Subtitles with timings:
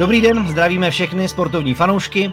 [0.00, 2.32] Dobrý den, zdravíme všechny sportovní fanoušky.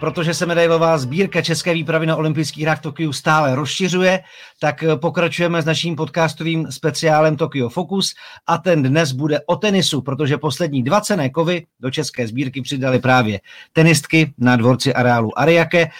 [0.00, 4.20] Protože se medailová sbírka České výpravy na olympijských hrách Tokiu stále rozšiřuje,
[4.60, 8.14] tak pokračujeme s naším podcastovým speciálem Tokyo Focus
[8.46, 12.98] a ten dnes bude o tenisu, protože poslední dva cené kovy do české sbírky přidali
[12.98, 13.40] právě
[13.72, 15.90] tenistky na dvorci areálu Ariake.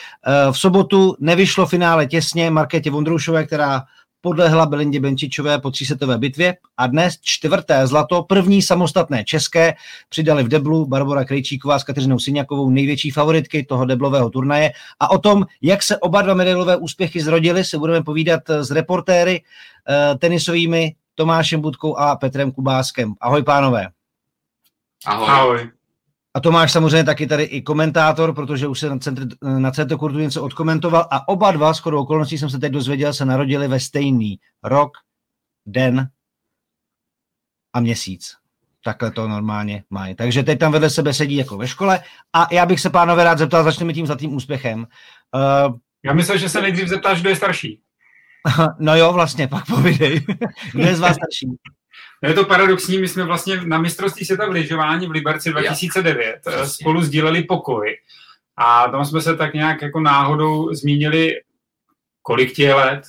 [0.50, 3.82] V sobotu nevyšlo finále těsně Markétě Vondroušové, která
[4.20, 9.74] podlehla Belindě Benčičové po třísetové bitvě a dnes čtvrté zlato, první samostatné české,
[10.08, 15.18] přidali v deblu Barbara Krejčíková s Kateřinou Syňakovou, největší favoritky toho deblového turnaje a o
[15.18, 19.42] tom, jak se oba dva medailové úspěchy zrodily, se budeme povídat s reportéry
[19.89, 23.14] eh, tenisovými Tomášem Budkou a Petrem Kubáskem.
[23.20, 23.89] Ahoj pánové.
[25.06, 25.28] Ahoj.
[25.28, 25.77] Ahoj.
[26.34, 30.42] A Tomáš samozřejmě taky tady i komentátor, protože už se na, centr, na Centokurtu něco
[30.42, 34.38] odkomentoval a oba dva, s chodou okolností jsem se teď dozvěděl, se narodili ve stejný
[34.62, 34.92] rok,
[35.66, 36.08] den
[37.72, 38.36] a měsíc.
[38.84, 40.14] Takhle to normálně mají.
[40.14, 42.00] Takže teď tam vedle sebe sedí jako ve škole
[42.32, 44.86] a já bych se pánové rád zeptal, začneme tím zlatým úspěchem.
[45.34, 47.80] Uh, já myslím, že se nejdřív zeptáš, kdo je starší.
[48.78, 50.20] No jo, vlastně, pak povídej.
[50.72, 51.46] Kdo je z vás starší?
[52.22, 56.52] Je to paradoxní, my jsme vlastně na mistrovství světa v lyžování v Liberci 2009 Já,
[56.52, 57.96] eh, spolu sdíleli pokoj
[58.56, 61.34] a tam jsme se tak nějak jako náhodou zmínili,
[62.22, 63.02] kolik tě let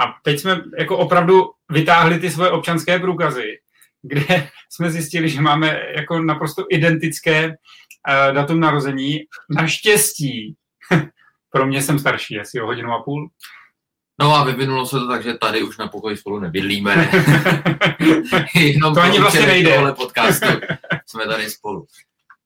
[0.00, 3.58] a teď jsme jako opravdu vytáhli ty svoje občanské průkazy,
[4.02, 9.20] kde jsme zjistili, že máme jako naprosto identické uh, datum narození.
[9.50, 10.56] Naštěstí,
[11.50, 13.30] pro mě jsem starší, asi o hodinu a půl.
[14.20, 17.10] No a vyvinulo se to tak, že tady už na pokoji spolu nebydlíme.
[18.54, 19.74] Jenom to ani vlastně nejde.
[19.74, 20.46] Tohle podcastu
[21.06, 21.86] jsme tady spolu.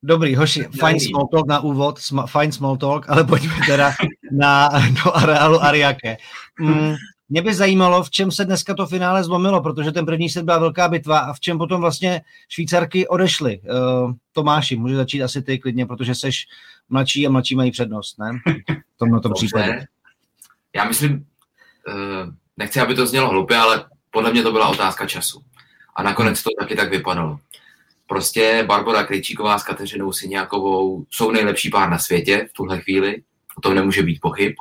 [0.02, 3.92] Dobrý, hoši, fajn small talk na úvod, sm- fajn small talk, ale pojďme teda
[4.32, 4.68] na,
[5.04, 6.16] do areálu Ariake.
[6.60, 6.94] Mm,
[7.28, 10.58] mě by zajímalo, v čem se dneska to finále zlomilo, protože ten první set byla
[10.58, 13.60] velká bitva a v čem potom vlastně Švýcarky odešly.
[13.60, 16.46] Uh, Tomáši, může začít asi ty klidně, protože seš
[16.88, 18.30] mladší a mladší mají přednost, ne?
[18.94, 19.86] V tomto případě.
[20.76, 21.26] Já myslím,
[22.56, 25.42] nechci, aby to znělo hlupě, ale podle mě to byla otázka času.
[25.96, 27.38] A nakonec to taky tak vypadalo.
[28.06, 33.22] Prostě Barbara Krejčíková s Kateřinou Syňákovou jsou nejlepší pár na světě v tuhle chvíli,
[33.58, 34.54] o tom nemůže být pochyb.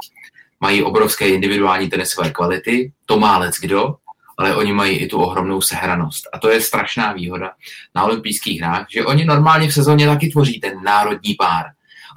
[0.60, 3.96] Mají obrovské individuální tenisové kvality, to má lec kdo,
[4.38, 6.30] ale oni mají i tu ohromnou sehranost.
[6.34, 7.52] A to je strašná výhoda
[7.96, 11.66] na olympijských hrách, že oni normálně v sezóně taky tvoří ten národní pár.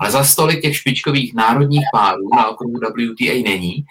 [0.01, 3.85] Ale za stolik těch špičkových národních párů na okruhu WTA není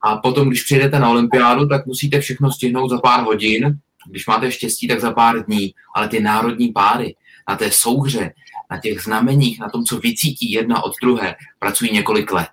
[0.00, 3.78] a potom, když přijdete na olympiádu, tak musíte všechno stihnout za pár hodin.
[4.10, 5.74] Když máte štěstí, tak za pár dní.
[5.94, 7.16] Ale ty národní páry
[7.48, 8.32] na té souhře,
[8.70, 12.50] na těch znameních, na tom, co vycítí jedna od druhé, pracují několik let.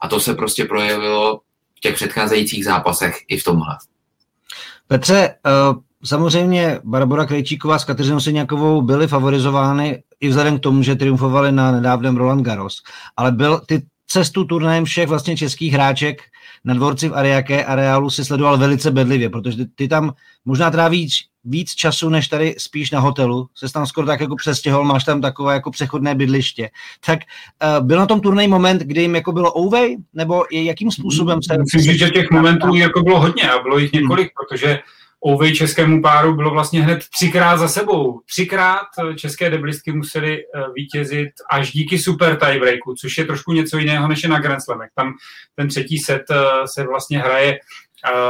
[0.00, 1.40] A to se prostě projevilo
[1.76, 3.78] v těch předcházejících zápasech i v tomhle.
[4.86, 5.50] Petře, eh,
[6.04, 11.72] samozřejmě Barbara Krejčíková s Kateřinou Seňakovou byly favorizovány i vzhledem k tomu, že triumfovali na
[11.72, 12.76] nedávném Roland Garros,
[13.16, 16.22] ale byl, ty cestu turnajem všech vlastně českých hráček
[16.64, 20.12] na dvorci v Ariake areálu si sledoval velice bedlivě, protože ty, tam
[20.44, 24.84] možná trávíš víc času, než tady spíš na hotelu, se tam skoro tak jako přestěhol,
[24.84, 26.70] máš tam takové jako přechodné bydliště.
[27.06, 27.18] Tak
[27.78, 31.58] uh, byl na tom turnaj moment, kdy jim jako bylo ouvej, nebo jakým způsobem se...
[31.74, 34.46] Myslím, že těch momentů jako bylo hodně a bylo jich několik, hmm.
[34.46, 34.78] protože
[35.28, 38.20] Ouvej českému páru bylo vlastně hned třikrát za sebou.
[38.30, 43.78] Třikrát eh, české deblistky museli eh, vítězit až díky super tiebreaku, což je trošku něco
[43.78, 44.90] jiného než je na Grand Slamech.
[44.94, 45.12] Tam
[45.54, 47.58] ten třetí set eh, se vlastně hraje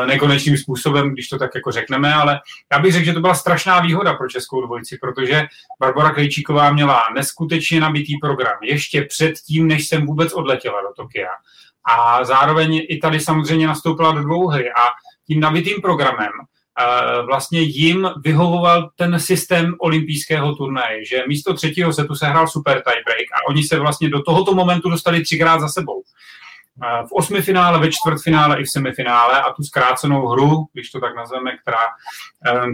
[0.06, 2.40] nekonečným způsobem, když to tak jako řekneme, ale
[2.72, 5.42] já bych řekl, že to byla strašná výhoda pro českou dvojici, protože
[5.80, 11.30] Barbara Krejčíková měla neskutečně nabitý program ještě před tím, než jsem vůbec odletěla do Tokia.
[11.96, 14.82] A zároveň i tady samozřejmě nastoupila do dvouhry a
[15.26, 16.30] tím nabitým programem
[17.26, 23.26] vlastně jim vyhovoval ten systém olympijského turnaje, že místo třetího setu se hrál super tiebreak
[23.34, 26.02] a oni se vlastně do tohoto momentu dostali třikrát za sebou.
[27.08, 31.16] V osmi finále, ve čtvrtfinále i v semifinále a tu zkrácenou hru, když to tak
[31.16, 31.84] nazveme, která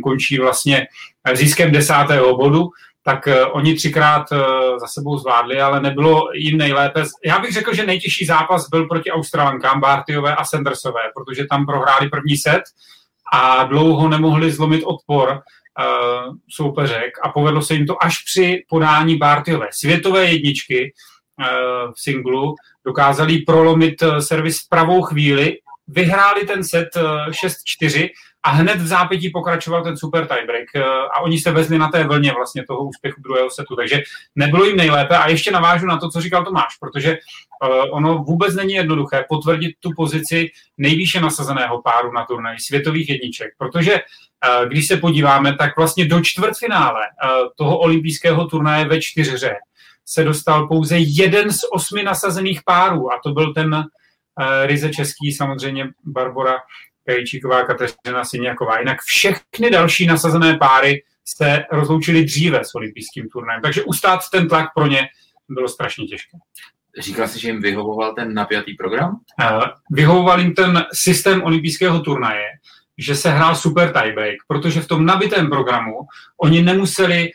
[0.02, 0.86] končí vlastně
[1.34, 2.68] získem desátého bodu,
[3.02, 4.26] tak uh, oni třikrát
[4.80, 7.04] za sebou zvládli, ale nebylo jim nejlépe.
[7.24, 12.08] Já bych řekl, že nejtěžší zápas byl proti Australankám, Bartyové a Sandersové, protože tam prohráli
[12.08, 12.62] první set,
[13.32, 19.16] a dlouho nemohli zlomit odpor uh, soupeřek a povedlo se jim to až při podání
[19.16, 19.66] Bartyové.
[19.70, 20.92] Světové jedničky
[21.38, 22.54] uh, v singlu
[22.86, 25.58] dokázali prolomit uh, servis v pravou chvíli,
[25.88, 28.08] vyhráli ten set 6-4
[28.42, 30.66] a hned v zápětí pokračoval ten super tiebreak
[31.14, 34.02] a oni se vezli na té vlně vlastně toho úspěchu druhého setu, takže
[34.34, 37.19] nebylo jim nejlépe a ještě navážu na to, co říkal Tomáš, protože
[37.93, 44.00] ono vůbec není jednoduché potvrdit tu pozici nejvýše nasazeného páru na turnaji světových jedniček, protože
[44.69, 47.00] když se podíváme, tak vlastně do čtvrtfinále
[47.56, 49.55] toho olympijského turnaje ve čtyřře
[50.05, 53.84] se dostal pouze jeden z osmi nasazených párů a to byl ten
[54.64, 56.56] ryze český, samozřejmě Barbora
[57.06, 58.78] Krejčíková, Kateřina Syniaková.
[58.78, 64.66] Jinak všechny další nasazené páry se rozloučili dříve s olympijským turnajem, takže ustát ten tlak
[64.75, 65.08] pro ně
[65.49, 66.38] bylo strašně těžké.
[66.98, 69.16] Říkal jsi, že jim vyhovoval ten napjatý program?
[69.90, 72.44] Vyhovoval jim ten systém olympijského turnaje,
[72.98, 75.98] že se hrál super tiebreak, protože v tom nabitém programu
[76.42, 77.30] oni nemuseli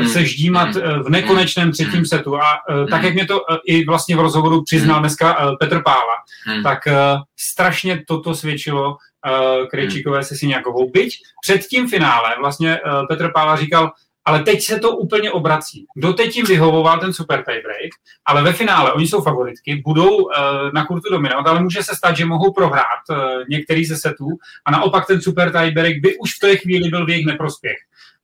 [0.00, 1.72] uh, se ždímat uh, v nekonečném hmm.
[1.72, 2.36] třetím setu.
[2.36, 5.82] A uh, tak, jak mě to uh, i vlastně v rozhovoru přiznal dneska uh, Petr
[5.82, 6.14] Pála,
[6.62, 6.92] tak uh,
[7.38, 10.90] strašně toto svědčilo uh, Krejčíkové se si nějakou.
[10.90, 13.92] Byť před tím finále vlastně uh, Petr Pála říkal,
[14.24, 15.86] ale teď se to úplně obrací.
[15.96, 17.90] Doteď jim vyhovoval ten super tiebreak,
[18.24, 20.32] ale ve finále oni jsou favoritky, budou uh,
[20.74, 23.16] na kurtu dominovat, ale může se stát, že mohou prohrát uh,
[23.48, 24.28] některý ze setů
[24.64, 27.76] a naopak ten super tiebreak by už v té chvíli byl v jejich neprospěch.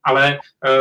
[0.04, 0.38] Ale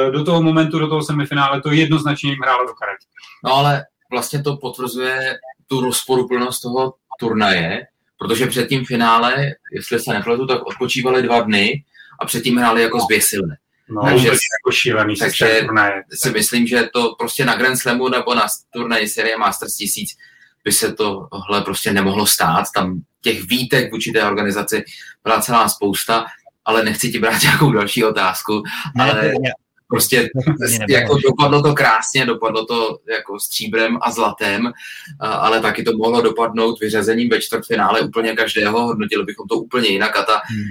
[0.08, 2.98] uh, do toho momentu, do toho semifinále to jednoznačně jim hrálo do karet.
[3.44, 10.14] No ale vlastně to potvrzuje tu rozporuplnost toho turnaje, protože před tím finále, jestli se
[10.14, 11.84] nepletu, tak odpočívali dva dny
[12.22, 13.58] a předtím hráli jako zběsilné.
[13.90, 16.04] No, takže jako šílený takže turnaje.
[16.14, 20.10] si myslím, že to prostě na Grand Slamu nebo na turnaji série Masters 1000
[20.64, 22.66] by se tohle prostě nemohlo stát.
[22.76, 24.84] Tam těch výtek vůči té organizaci
[25.24, 26.26] byla celá spousta,
[26.66, 28.64] ale nechci ti brát nějakou další otázku,
[28.96, 29.34] ne, ale ne,
[29.88, 30.30] prostě
[30.80, 34.72] ne, jako dopadlo to krásně, dopadlo to jako stříbrem a zlatem,
[35.20, 40.18] ale taky to mohlo dopadnout vyřazením ve čtvrtfinále úplně každého, hodnotili bychom to úplně jinak
[40.18, 40.64] a ta hmm.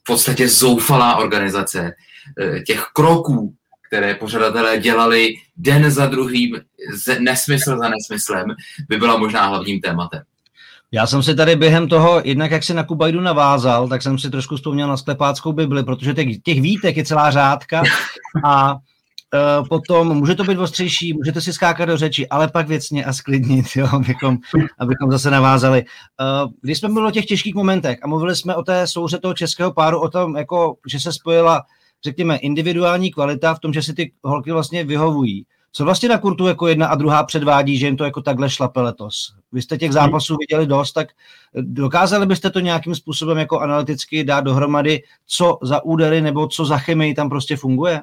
[0.00, 1.92] v podstatě zoufalá organizace
[2.66, 3.54] těch kroků,
[3.88, 6.60] které pořadatelé dělali den za druhým,
[7.18, 8.46] nesmysl za nesmyslem,
[8.88, 10.22] by byla možná hlavním tématem.
[10.92, 14.30] Já jsem si tady během toho, jednak jak si na Kubajdu navázal, tak jsem si
[14.30, 17.82] trošku vzpomněl na sklepáckou Bibli, protože těch, těch výtek je celá řádka
[18.44, 18.76] a
[19.60, 23.12] Uh, potom může to být ostřejší, můžete si skákat do řeči, ale pak věcně a
[23.12, 24.38] sklidnit, jo, abychom,
[24.78, 25.84] abychom zase navázali.
[25.84, 29.34] Uh, když jsme byli o těch těžkých momentech a mluvili jsme o té souře toho
[29.34, 31.62] českého páru, o tom, jako, že se spojila
[32.04, 35.46] řekněme, individuální kvalita v tom, že si ty holky vlastně vyhovují.
[35.72, 38.80] Co vlastně na kurtu jako jedna a druhá předvádí, že jim to jako takhle šlape
[38.80, 39.34] letos?
[39.52, 41.08] Vy jste těch zápasů viděli dost, tak
[41.54, 46.78] dokázali byste to nějakým způsobem jako analyticky dát dohromady, co za údery nebo co za
[46.78, 48.02] chemii tam prostě funguje?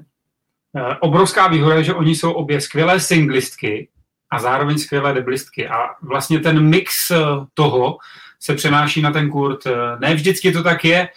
[0.75, 3.89] Eh, obrovská výhoda je, že oni jsou obě skvělé singlistky
[4.29, 5.67] a zároveň skvělé deblistky.
[5.67, 7.17] A vlastně ten mix eh,
[7.53, 7.97] toho
[8.39, 9.65] se přenáší na ten kurt.
[9.65, 11.09] Eh, ne vždycky to tak je.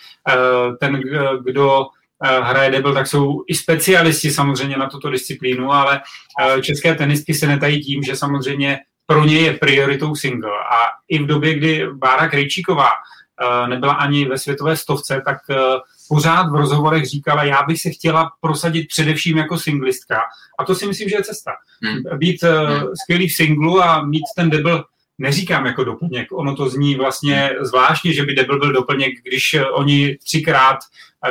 [0.81, 1.01] Ten,
[1.45, 6.01] kdo Eh, hraje debl, tak jsou i specialisti samozřejmě na tuto disciplínu, ale
[6.41, 10.51] eh, české tenistky se netají tím, že samozřejmě pro ně je prioritou single.
[10.51, 10.79] A
[11.09, 15.37] i v době, kdy Bára Krejčíková eh, nebyla ani ve světové stovce, tak
[16.09, 20.21] pořád v rozhovorech říkala, já bych se chtěla prosadit především jako singlistka.
[20.59, 21.51] A to si myslím, že je cesta.
[21.83, 22.19] Hmm.
[22.19, 22.89] Být hmm.
[23.03, 24.85] skvělý v singlu a mít ten debl
[25.21, 26.29] neříkám jako doplněk.
[26.33, 30.79] Ono to zní vlastně zvláštně, že by Debl byl doplněk, když oni třikrát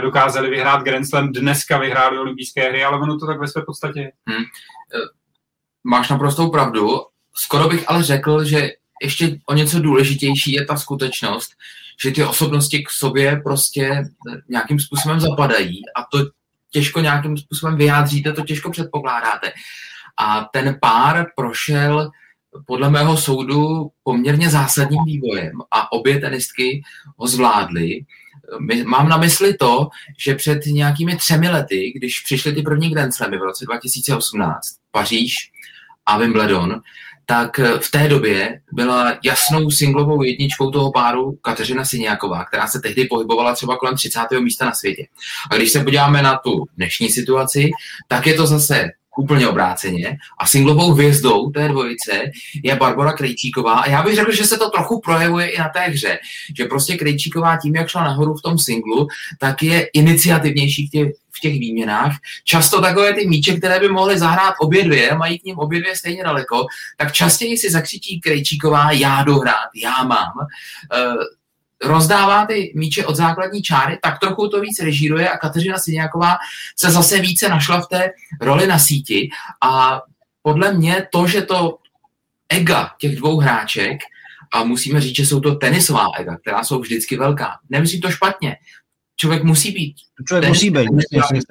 [0.01, 4.11] dokázali vyhrát Grand Slam, dneska vyhráli olympijské hry, ale ono to tak ve své podstatě
[4.29, 4.43] Hmm.
[5.83, 7.01] Máš naprostou pravdu.
[7.35, 8.69] Skoro bych ale řekl, že
[9.01, 11.49] ještě o něco důležitější je ta skutečnost,
[12.03, 14.03] že ty osobnosti k sobě prostě
[14.49, 16.29] nějakým způsobem zapadají a to
[16.71, 19.51] těžko nějakým způsobem vyjádříte, to těžko předpokládáte.
[20.17, 22.11] A ten pár prošel
[22.65, 26.81] podle mého soudu poměrně zásadním vývojem a obě tenistky
[27.17, 28.01] ho zvládly.
[28.85, 29.87] Mám na mysli to,
[30.17, 35.35] že před nějakými třemi lety, když přišly ty první Grand Slamy v roce 2018, Paříž
[36.05, 36.81] a Wimbledon,
[37.25, 43.05] tak v té době byla jasnou singlovou jedničkou toho páru Kateřina Syniaková, která se tehdy
[43.05, 44.19] pohybovala třeba kolem 30.
[44.39, 45.07] místa na světě.
[45.51, 47.71] A když se podíváme na tu dnešní situaci,
[48.07, 50.17] tak je to zase úplně obráceně.
[50.37, 52.21] A singlovou hvězdou té dvojice
[52.63, 53.79] je Barbara Krejčíková.
[53.79, 56.19] A já bych řekl, že se to trochu projevuje i na té hře.
[56.57, 59.07] Že prostě Krejčíková tím, jak šla nahoru v tom singlu,
[59.39, 62.15] tak je iniciativnější v těch, v těch výměnách.
[62.43, 65.95] Často takové ty míče, které by mohly zahrát obě dvě, mají k ním obě dvě
[65.95, 66.65] stejně daleko,
[66.97, 70.31] tak častěji si zakřičí Krejčíková, já dohrát, já mám.
[71.85, 76.37] Rozdává ty míče od základní čáry, tak trochu to víc režíruje a Kateřina Syňáková
[76.75, 79.29] se zase více našla v té roli na síti
[79.61, 80.01] a
[80.41, 81.77] podle mě to, že to
[82.49, 83.99] ega těch dvou hráček
[84.53, 87.59] A musíme říct, že jsou to tenisová ega, která jsou vždycky velká.
[87.69, 88.57] Nemyslím to špatně.
[89.15, 89.95] Člověk musí být.
[90.27, 90.89] Člověk Tenis- musí být.
[91.11, 91.43] tenis-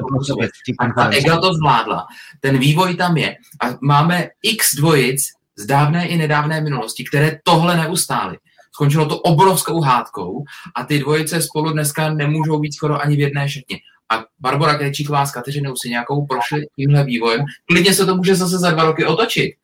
[0.79, 2.07] a ta Ega to zvládla.
[2.41, 3.37] Ten vývoj tam je.
[3.61, 5.25] A máme x dvojic
[5.57, 8.39] z dávné i nedávné minulosti, které tohle neustály.
[8.79, 10.45] Skončilo to obrovskou hádkou
[10.75, 13.79] a ty dvojice spolu dneska nemůžou být skoro ani v jedné šatně.
[14.11, 17.41] A Barbara Krejčíková s Kateřinou si nějakou prošli tímhle vývojem.
[17.67, 19.55] Klidně se to může zase za dva roky otočit.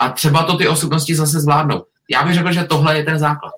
[0.00, 1.84] A třeba to ty osobnosti zase zvládnou.
[2.10, 3.52] Já bych řekl, že tohle je ten základ.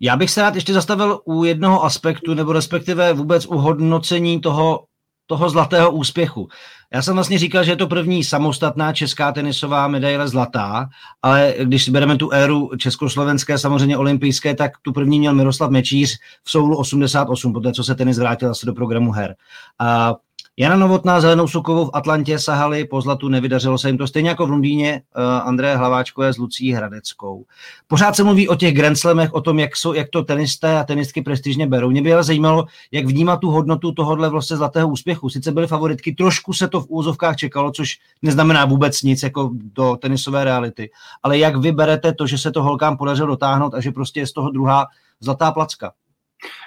[0.00, 4.84] Já bych se rád ještě zastavil u jednoho aspektu, nebo respektive vůbec u hodnocení toho,
[5.30, 6.48] toho zlatého úspěchu.
[6.92, 10.88] Já jsem vlastně říkal, že je to první samostatná česká tenisová medaile zlatá,
[11.22, 16.18] ale když si bereme tu éru československé, samozřejmě olympijské, tak tu první měl Miroslav Mečíř
[16.44, 19.34] v Soulu 88, poté co se tenis vrátil asi do programu her.
[19.78, 20.14] A
[20.60, 24.28] Jana Novotná s Helenou Sukovou v Atlantě sahali po zlatu, nevydařilo se jim to stejně
[24.28, 27.44] jako v Londýně uh, Andreje Hlaváčkové s Lucí Hradeckou.
[27.86, 30.84] Pořád se mluví o těch Grand Slamech, o tom, jak, jsou, jak to tenisté a
[30.84, 31.90] tenistky prestižně berou.
[31.90, 35.28] Mě by ale zajímalo, jak vnímat tu hodnotu tohohle vlastně zlatého úspěchu.
[35.28, 39.96] Sice byly favoritky, trošku se to v úzovkách čekalo, což neznamená vůbec nic jako do
[39.96, 40.90] tenisové reality.
[41.22, 44.26] Ale jak vy berete to, že se to holkám podařilo dotáhnout a že prostě je
[44.26, 44.86] z toho druhá
[45.20, 45.92] zlatá placka?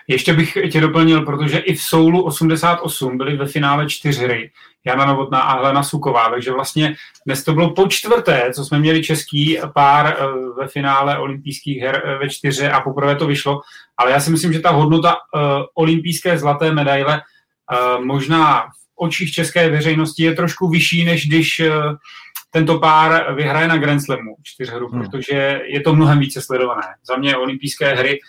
[0.08, 4.52] Ještě bych tě doplnil, protože i v Soulu 88 byly ve finále čtyři hry.
[4.86, 9.04] Jana Novotná a Helena Suková, takže vlastně dnes to bylo po čtvrté, co jsme měli
[9.04, 10.26] český pár eh,
[10.60, 13.62] ve finále olympijských her eh, ve čtyře a poprvé to vyšlo.
[13.98, 15.42] Ale já si myslím, že ta hodnota uh,
[15.76, 17.22] olympijské zlaté medaile
[18.04, 21.62] možná v očích české veřejnosti je trošku vyšší, než když
[22.52, 25.02] tento pár vyhraje na Grand Slamu čtyřhru, hmm.
[25.02, 26.88] protože je to mnohem více sledované.
[27.08, 28.20] Za mě olympijské hry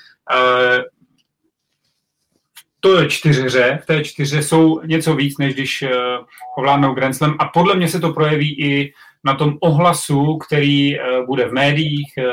[2.85, 5.89] to je čtyřhře, v té čtyře jsou něco víc, než když uh,
[6.59, 7.37] ovládnou Grand Slam.
[7.39, 8.93] A podle mě se to projeví i
[9.25, 12.25] na tom ohlasu, který uh, bude v médiích, uh,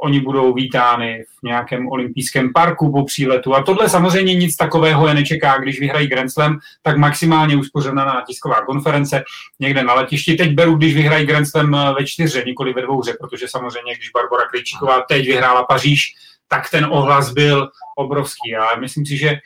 [0.00, 3.54] oni budou vítány v nějakém olympijském parku po příletu.
[3.54, 8.64] A tohle samozřejmě nic takového je nečeká, když vyhrají Grand Slam, tak maximálně uspořenaná tisková
[8.64, 9.24] konference
[9.60, 10.34] někde na letišti.
[10.34, 14.48] Teď beru, když vyhrají Grand Slam ve čtyře, nikoli ve dvouře, protože samozřejmě, když Barbara
[14.50, 16.14] Krejčíková teď vyhrála Paříž,
[16.48, 18.56] tak ten ohlas byl obrovský.
[18.56, 19.38] A myslím si, že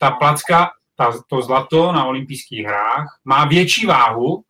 [0.00, 4.42] ta placka, ta, to zlato na olympijských hrách má větší váhu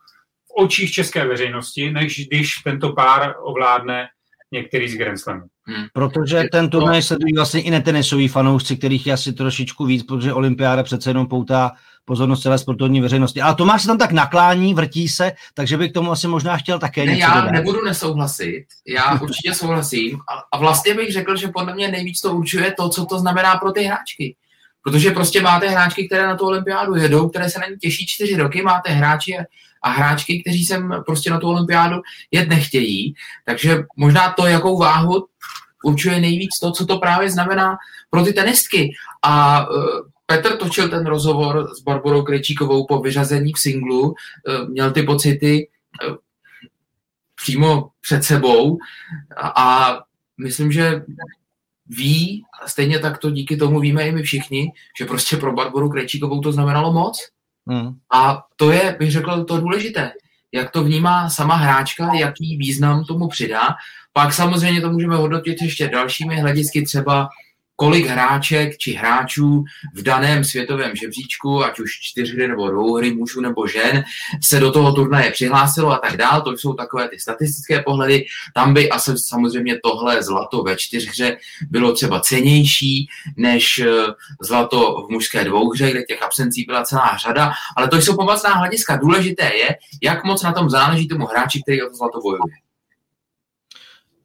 [0.47, 4.09] v očích české veřejnosti, než když tento pár ovládne
[4.53, 5.43] některý z Grand Slamů.
[5.67, 5.85] Hmm.
[5.93, 10.83] Protože ten turnaj sledují vlastně i netenisoví fanoušci, kterých je asi trošičku víc, protože olympiáda
[10.83, 11.71] přece jenom poutá
[12.05, 13.41] pozornost celé sportovní veřejnosti.
[13.41, 16.79] Ale Tomáš se tam tak naklání, vrtí se, takže bych k tomu asi možná chtěl
[16.79, 17.53] také ne, něco Já dodat.
[17.53, 22.33] nebudu nesouhlasit, já určitě souhlasím a, a vlastně bych řekl, že podle mě nejvíc to
[22.33, 24.37] určuje to, co to znamená pro ty hráčky.
[24.89, 28.37] Protože prostě máte hráčky, které na tu olympiádu jedou, které se na ní těší čtyři
[28.37, 29.37] roky, máte hráči
[29.83, 31.97] a hráčky, kteří sem prostě na tu olympiádu
[32.31, 33.15] jet nechtějí.
[33.45, 35.27] Takže možná to, jakou váhu
[35.85, 37.77] určuje nejvíc to, co to právě znamená
[38.11, 38.91] pro ty tenistky.
[39.23, 39.77] A uh,
[40.27, 45.69] Petr točil ten rozhovor s Barborou Krejčíkovou po vyřazení v singlu, uh, měl ty pocity
[46.09, 46.17] uh,
[47.43, 48.79] přímo před sebou
[49.43, 49.99] a
[50.39, 51.03] myslím, že
[51.89, 55.91] ví, a stejně tak to díky tomu víme i my všichni, že prostě pro Barboru
[55.91, 57.29] Krejčíkovou to znamenalo moc.
[57.67, 57.95] Hmm.
[58.15, 60.13] A to je, bych řekl, to důležité.
[60.53, 63.75] Jak to vnímá sama hráčka, jaký význam tomu přidá.
[64.13, 67.29] Pak samozřejmě to můžeme hodnotit ještě dalšími hledisky, třeba
[67.81, 73.67] kolik hráček či hráčů v daném světovém žebříčku, ať už čtyřhry nebo dvouhry, mužů nebo
[73.67, 74.05] žen,
[74.43, 76.43] se do toho turnaje přihlásilo a tak dál.
[76.43, 78.25] To jsou takové ty statistické pohledy.
[78.55, 81.37] Tam by asi samozřejmě tohle zlato ve čtyřhře
[81.71, 83.83] bylo třeba cenější než
[84.43, 88.97] zlato v mužské dvouhře, kde těch absencí byla celá řada, ale to jsou pomocná hlediska.
[88.97, 89.69] Důležité je,
[90.03, 92.68] jak moc na tom záleží tomu hráči, který o to zlato bojuje.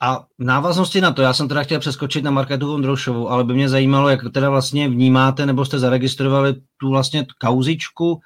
[0.05, 3.53] A v návaznosti na to, já jsem teda chtěl přeskočit na Marketu Vondroušovu, ale by
[3.53, 8.21] mě zajímalo, jak teda vlastně vnímáte, nebo jste zaregistrovali tu vlastně kauzičku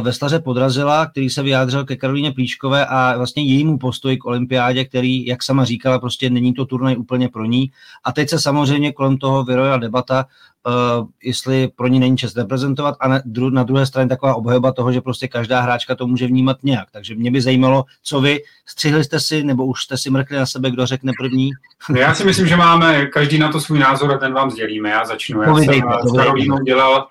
[0.00, 5.26] Veslaře Podrazila, který se vyjádřil ke Karolíně Plíčkové a vlastně jejímu postoji k olympiádě, který,
[5.26, 7.70] jak sama říkala, prostě není to turnaj úplně pro ní.
[8.04, 10.26] A teď se samozřejmě kolem toho vyrojila debata,
[10.66, 14.72] uh, jestli pro ní není čest reprezentovat a na, dru, na druhé straně taková obhajoba
[14.72, 16.88] toho, že prostě každá hráčka to může vnímat nějak.
[16.90, 20.46] Takže mě by zajímalo, co vy, střihli jste si nebo už jste si mrkli na
[20.46, 21.50] sebe, kdo řekne první?
[21.96, 24.90] Já si myslím, že máme každý na to svůj názor a ten vám sdělíme.
[24.90, 25.42] Já začnu.
[25.42, 27.06] Já jsem s Karolínou dělal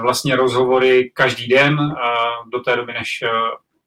[0.00, 1.78] vlastně rozhovory každý den
[2.52, 3.24] do té doby, než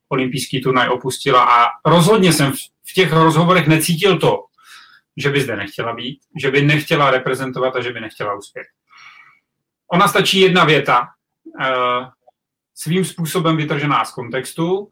[0.10, 2.52] olympijský turnaj opustila a rozhodně jsem
[2.90, 4.44] v těch rozhovorech necítil to,
[5.18, 8.68] že by zde nechtěla být, že by nechtěla reprezentovat a že by nechtěla uspět.
[9.92, 11.08] Ona stačí jedna věta,
[12.76, 14.90] svým způsobem vytržená z kontextu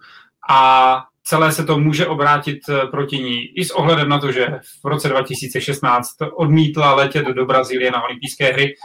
[0.49, 4.47] a celé se to může obrátit eh, proti ní i s ohledem na to, že
[4.83, 8.75] v roce 2016 odmítla letět do Brazílie na olympijské hry,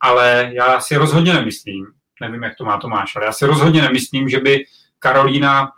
[0.00, 1.86] ale já si rozhodně nemyslím,
[2.20, 4.64] nevím, jak to má Tomáš, ale já si rozhodně nemyslím, že by
[4.98, 5.68] Karolína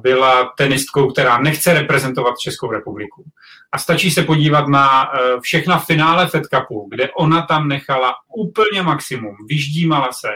[0.00, 3.24] byla tenistkou, která nechce reprezentovat Českou republiku.
[3.72, 8.82] A stačí se podívat na e, všechna finále Fed Cupu, kde ona tam nechala úplně
[8.82, 10.28] maximum, vyždímala se.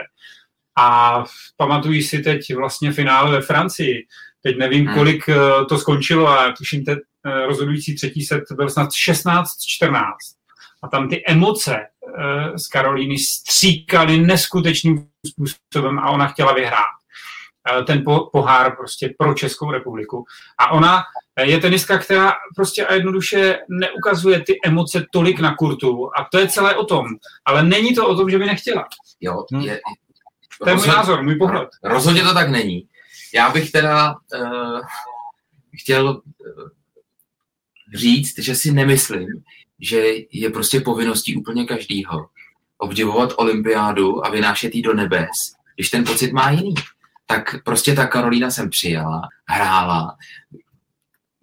[0.77, 1.23] A
[1.57, 4.05] pamatují si teď vlastně finále ve Francii.
[4.43, 4.95] Teď nevím, hmm.
[4.95, 5.35] kolik e,
[5.69, 6.99] to skončilo, ale tuším, ten
[7.47, 9.43] rozhodující třetí set byl snad 16-14.
[10.83, 11.85] A tam ty emoce
[12.55, 16.95] z Karolíny stříkaly neskutečným způsobem a ona chtěla vyhrát.
[17.71, 20.25] Eh, ten pohár prostě pro Českou republiku.
[20.59, 21.03] A ona
[21.45, 26.47] je tenistka, která prostě a jednoduše neukazuje ty emoce tolik na kurtu a to je
[26.47, 27.05] celé o tom.
[27.45, 28.87] Ale není to o tom, že by nechtěla.
[29.21, 29.61] Jo, hm.
[29.61, 29.81] je,
[30.63, 31.69] to je můj názor, můj pohled.
[31.83, 32.87] Rozhodně to tak není.
[33.33, 34.79] Já bych teda uh,
[35.81, 36.21] chtěl uh,
[37.93, 39.27] říct, že si nemyslím,
[39.79, 42.25] že je prostě povinností úplně každýho
[42.77, 45.37] obdivovat olympiádu a vynášet ji do nebes,
[45.75, 46.73] když ten pocit má jiný.
[47.25, 50.15] Tak prostě ta Karolína sem přijela, hrála,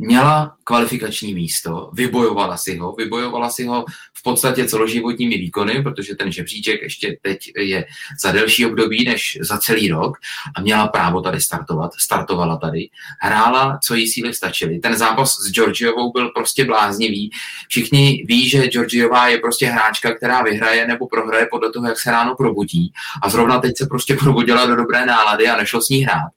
[0.03, 6.33] měla kvalifikační místo, vybojovala si ho, vybojovala si ho v podstatě celoživotními výkony, protože ten
[6.33, 7.85] žebříček ještě teď je
[8.21, 10.19] za delší období než za celý rok
[10.57, 12.89] a měla právo tady startovat, startovala tady,
[13.21, 14.79] hrála, co jí síly stačily.
[14.79, 17.31] Ten zápas s Georgiovou byl prostě bláznivý.
[17.69, 22.11] Všichni ví, že Georgiová je prostě hráčka, která vyhraje nebo prohraje podle toho, jak se
[22.11, 22.93] ráno probudí
[23.23, 26.31] a zrovna teď se prostě probudila do dobré nálady a nešlo s ní hrát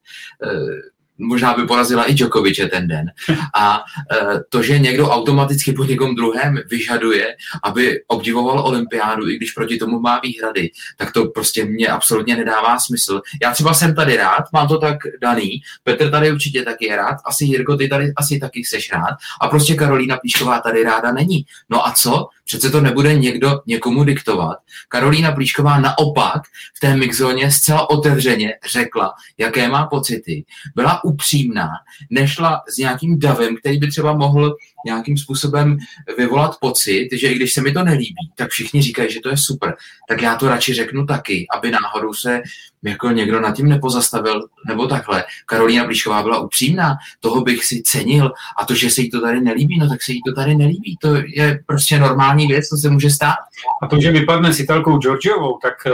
[0.43, 3.11] eh, možná by porazila i Djokoviče ten den.
[3.55, 9.51] A e, to, že někdo automaticky po někom druhém vyžaduje, aby obdivoval olympiádu, i když
[9.51, 13.21] proti tomu má výhrady, tak to prostě mě absolutně nedává smysl.
[13.41, 17.17] Já třeba jsem tady rád, mám to tak daný, Petr tady určitě taky je rád,
[17.25, 21.45] asi Jirko, ty tady asi taky chceš rád a prostě Karolína Plíšková tady ráda není.
[21.69, 22.27] No a co?
[22.45, 24.57] Přece to nebude někdo někomu diktovat.
[24.89, 26.41] Karolína Plíšková naopak
[26.75, 30.45] v té mixzóně zcela otevřeně řekla, jaké má pocity.
[30.75, 31.69] Byla upřímná,
[32.09, 35.77] nešla s nějakým davem, který by třeba mohl nějakým způsobem
[36.17, 39.37] vyvolat pocit, že i když se mi to nelíbí, tak všichni říkají, že to je
[39.37, 39.75] super,
[40.09, 42.41] tak já to radši řeknu taky, aby náhodou se
[42.83, 45.23] jako někdo nad tím nepozastavil, nebo takhle.
[45.45, 49.41] Karolína Blíšková byla upřímná, toho bych si cenil a to, že se jí to tady
[49.41, 50.97] nelíbí, no tak se jí to tady nelíbí.
[51.01, 53.35] To je prostě normální věc, to se může stát.
[53.83, 55.93] A to, že vypadne s Italkou Georgiovou, tak uh,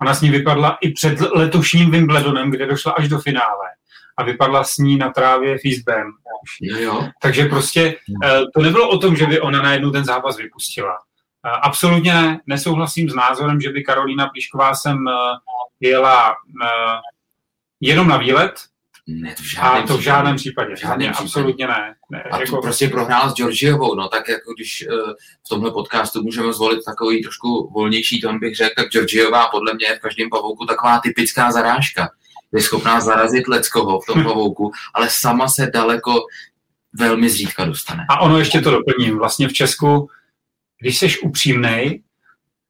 [0.00, 3.66] ona s ní vypadla i před letošním Wimbledonem, kde došla až do finále
[4.22, 5.58] a vypadla s ní na trávě
[6.60, 7.08] jo.
[7.22, 10.92] Takže prostě uh, to nebylo o tom, že by ona najednou ten zápas vypustila.
[10.92, 15.12] Uh, absolutně ne, nesouhlasím s názorem, že by Karolína Plíšková sem uh,
[15.80, 16.34] jela
[17.80, 18.52] jenom na výlet,
[19.06, 20.74] ne, to v žádném, a to v žádném případě.
[20.74, 21.28] V žádném případě.
[21.28, 21.94] Absolutně ne.
[22.10, 22.56] ne a jako...
[22.56, 25.12] to prostě prohrál s Georgiovou, no tak jako když uh,
[25.46, 29.86] v tomhle podcastu můžeme zvolit takový trošku volnější tón, bych řekl, tak Georgiová podle mě
[29.86, 32.10] je v každém pavouku taková typická zarážka.
[32.52, 34.24] Je schopná zarazit leckoho v tom hm.
[34.24, 36.26] pavouku, ale sama se daleko
[36.92, 38.06] velmi zřídka dostane.
[38.08, 39.18] A ono ještě to doplním.
[39.18, 40.10] Vlastně v Česku,
[40.80, 42.02] když jsi upřímnej,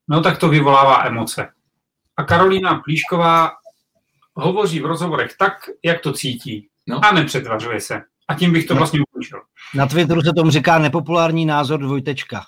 [0.08, 1.48] no tak to vyvolává emoce.
[2.16, 3.50] A Karolína Plíšková
[4.34, 5.52] hovoří v rozhovorech tak,
[5.84, 7.04] jak to cítí no.
[7.04, 8.02] a nepřetvařuje se.
[8.28, 8.78] A tím bych to no.
[8.78, 9.38] vlastně ukončil.
[9.74, 12.42] Na Twitteru se tomu říká nepopulární názor dvojtečka.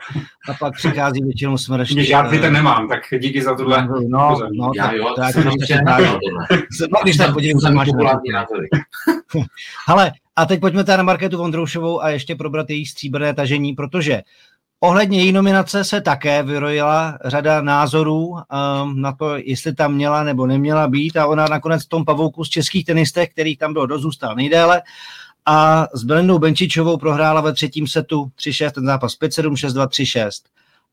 [0.50, 1.56] a pak přichází většinou.
[1.94, 3.86] Když já Twitter nemám, tak díky za tohle.
[3.86, 5.44] No, no, no já jo, tak, tak,
[7.02, 7.88] když tak podívám, tak máš
[9.86, 14.22] Ale a teď pojďme teda na Marketu Vondroušovou a ještě probrat její stříbrné tažení, protože
[14.82, 20.46] Ohledně její nominace se také vyrojila řada názorů um, na to, jestli tam měla nebo
[20.46, 24.34] neměla být a ona nakonec v tom pavouku z českých tenistech, kterých tam bylo dozůstal
[24.34, 24.82] nejdéle
[25.50, 30.30] a s Belendou Benčičovou prohrála ve třetím setu 3-6, ten zápas 5-7, 6-2, 3-6.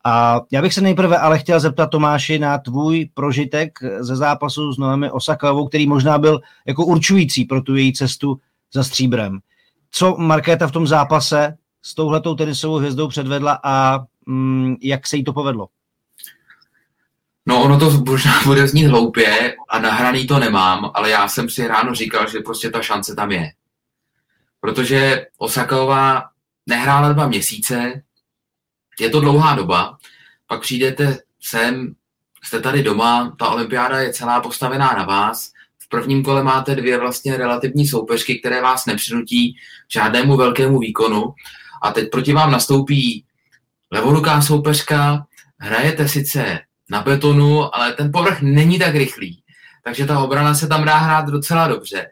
[0.05, 4.77] A já bych se nejprve ale chtěl zeptat Tomáši na tvůj prožitek ze zápasu s
[4.77, 8.39] Noemi Osakovou, který možná byl jako určující pro tu její cestu
[8.73, 9.39] za stříbrem.
[9.91, 15.23] Co Markéta v tom zápase s touhletou tenisovou hvězdou předvedla a mm, jak se jí
[15.23, 15.67] to povedlo?
[17.45, 21.67] No ono to možná bude znít hloupě a nahraný to nemám, ale já jsem si
[21.67, 23.51] ráno říkal, že prostě ta šance tam je.
[24.59, 26.23] Protože Osaková
[26.67, 28.03] nehrála dva měsíce,
[28.99, 29.97] je to dlouhá doba,
[30.47, 31.95] pak přijdete sem,
[32.43, 36.97] jste tady doma, ta olympiáda je celá postavená na vás, v prvním kole máte dvě
[36.97, 39.55] vlastně relativní soupeřky, které vás nepřinutí
[39.91, 41.33] žádnému velkému výkonu.
[41.83, 43.25] A teď proti vám nastoupí
[43.91, 45.25] levoruká soupeřka,
[45.57, 49.43] hrajete sice na betonu, ale ten povrch není tak rychlý,
[49.83, 52.07] takže ta obrana se tam dá hrát docela dobře.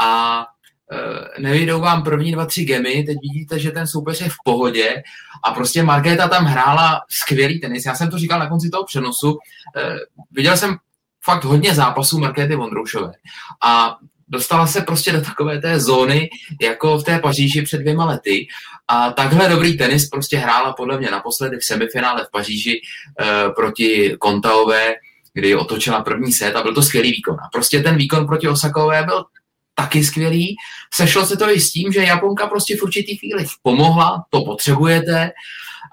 [0.00, 0.40] A
[1.38, 5.02] nevyjdou vám první dva, tři gemy, teď vidíte, že ten soupeř je v pohodě
[5.44, 7.86] a prostě Markéta tam hrála skvělý tenis.
[7.86, 9.38] Já jsem to říkal na konci toho přenosu.
[9.76, 9.96] Eh,
[10.32, 10.76] viděl jsem
[11.24, 13.12] fakt hodně zápasů Markéty Vondroušové
[13.64, 13.96] a
[14.28, 16.30] dostala se prostě do takové té zóny,
[16.62, 18.46] jako v té Paříži před dvěma lety.
[18.88, 24.16] A takhle dobrý tenis prostě hrála podle mě naposledy v semifinále v Paříži e, proti
[24.20, 24.94] Kontaové,
[25.34, 27.34] kdy otočila první set a byl to skvělý výkon.
[27.34, 29.24] A prostě ten výkon proti Osakové byl
[29.74, 30.56] taky skvělý.
[30.94, 35.32] Sešlo se to i s tím, že Japonka prostě v určitý chvíli pomohla, to potřebujete.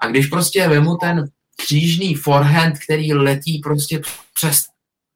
[0.00, 1.24] A když prostě vemu ten
[1.56, 4.00] křížný forehand, který letí prostě
[4.34, 4.64] přes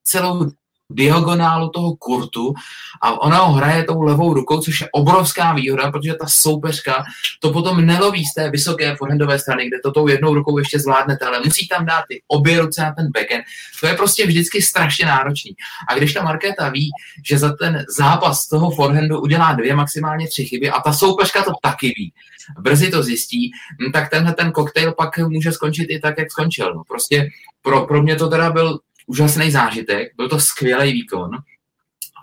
[0.05, 0.51] celou
[0.91, 2.55] diagonálu toho kurtu
[3.03, 7.05] a ona ho hraje tou levou rukou, což je obrovská výhoda, protože ta soupeřka
[7.41, 11.25] to potom neloví z té vysoké forehandové strany, kde to tou jednou rukou ještě zvládnete,
[11.25, 13.45] ale musí tam dát ty obě ruce na ten backhand.
[13.81, 15.51] To je prostě vždycky strašně náročný.
[15.89, 16.91] A když ta Markéta ví,
[17.25, 21.53] že za ten zápas toho forehandu udělá dvě, maximálně tři chyby a ta soupeřka to
[21.63, 22.13] taky ví,
[22.59, 26.75] brzy to zjistí, hm, tak tenhle ten koktejl pak může skončit i tak, jak skončil.
[26.75, 26.83] No.
[26.89, 27.29] Prostě
[27.63, 31.31] pro, pro mě to teda byl úžasný zážitek, byl to skvělý výkon.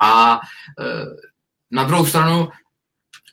[0.01, 0.39] A
[0.79, 1.05] e,
[1.71, 2.49] na druhou stranu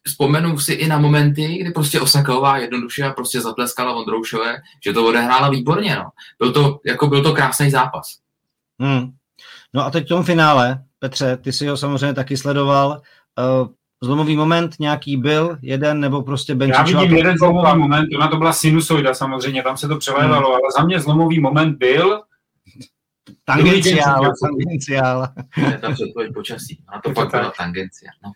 [0.07, 5.07] vzpomenu si i na momenty, kdy prostě Osaková jednoduše a prostě zatleskala Vondroušové, že to
[5.07, 5.97] odehrála výborně.
[5.97, 6.11] No.
[6.39, 8.19] Byl, to, jako byl to krásný zápas.
[8.81, 9.11] Hmm.
[9.75, 13.03] No a teď v tom finále, Petře, ty si ho samozřejmě taky sledoval.
[13.61, 13.69] Uh,
[14.03, 16.91] zlomový moment nějaký byl, jeden nebo prostě Benčičová?
[16.91, 20.55] Já vidím jeden zlomový moment, ona to byla sinusoida samozřejmě, tam se to přelévalo, hmm.
[20.55, 22.23] ale za mě zlomový moment byl,
[23.45, 25.29] Tangenciál, tangenciál.
[25.71, 26.85] Je tam předpověď počasí.
[26.89, 28.11] A to pak byla tangencia.
[28.25, 28.33] No,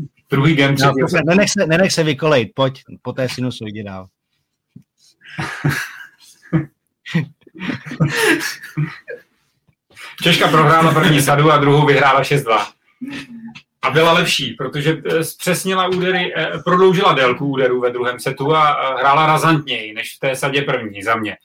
[0.30, 0.92] Druhý game no,
[1.24, 4.06] nenech, se, nenech se vykolejt, pojď po té sinusoidě dál.
[10.22, 12.66] Češka prohrála první sadu a druhou vyhrála 6-2.
[13.82, 18.94] A byla lepší, protože eh, zpřesnila údery, eh, prodloužila délku úderů ve druhém setu a
[18.98, 21.36] hrála razantněji než v té sadě první za mě.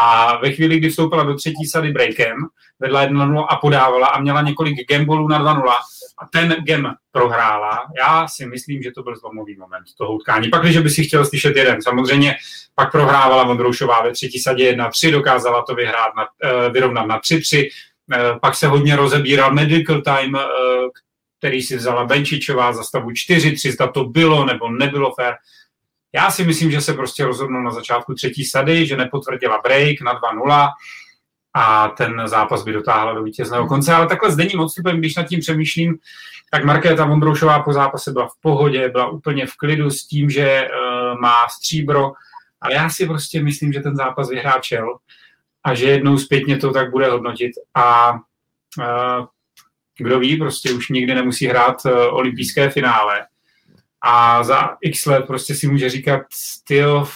[0.00, 2.36] A ve chvíli, kdy vstoupila do třetí sady breakem,
[2.78, 5.72] vedla 1-0 a podávala a měla několik gambolů na 2-0
[6.18, 10.48] a ten gem prohrála, já si myslím, že to byl zlomový moment toho utkání.
[10.48, 12.36] Pak, když by si chtěl slyšet jeden, samozřejmě
[12.74, 17.62] pak prohrávala Vondroušová ve třetí sadě 1-3, dokázala to vyhrát na, uh, vyrovnat na 3-3,
[17.62, 20.40] uh, eh, pak se hodně rozebíral medical time, uh,
[21.38, 25.34] který si vzala Benčičová za stavu 4-3, zda to bylo nebo nebylo fair.
[26.16, 30.20] Já si myslím, že se prostě rozhodnul na začátku třetí sady, že nepotvrdila break na
[30.20, 30.68] 2-0
[31.54, 33.94] a ten zápas by dotáhla do vítězného konce.
[33.94, 35.98] Ale takhle s denním odstupem, když nad tím přemýšlím,
[36.50, 40.68] tak Markéta Vondroušová po zápase byla v pohodě, byla úplně v klidu s tím, že
[40.68, 42.12] uh, má stříbro,
[42.60, 44.96] ale já si prostě myslím, že ten zápas vyhrá čel
[45.64, 47.52] a že jednou zpětně to tak bude hodnotit.
[47.74, 49.26] A uh,
[49.98, 53.26] kdo ví, prostě už nikdy nemusí hrát uh, olympijské finále
[54.08, 57.08] a za x let prostě si může říkat, styl,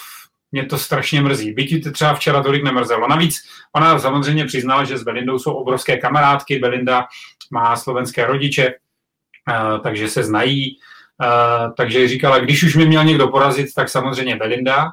[0.53, 1.53] mě to strašně mrzí.
[1.53, 3.09] Byť to třeba včera tolik nemrzelo.
[3.09, 3.37] Navíc
[3.77, 6.59] ona samozřejmě přiznala, že s Belindou jsou obrovské kamarádky.
[6.59, 7.07] Belinda
[7.53, 10.79] má slovenské rodiče, eh, takže se znají.
[11.23, 14.91] Eh, takže říkala, když už mě měl někdo porazit, tak samozřejmě Belinda.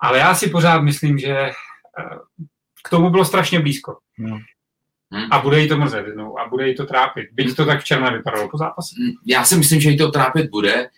[0.00, 1.52] Ale já si pořád myslím, že eh,
[2.84, 3.98] k tomu bylo strašně blízko.
[4.18, 4.38] No.
[5.10, 5.28] Hmm.
[5.30, 7.28] A bude jí to mrzet jednou a bude jí to trápit.
[7.32, 8.94] Byť to tak včera vypadalo po zápase.
[8.98, 10.88] Hmm, já si myslím, že jí to trápit bude.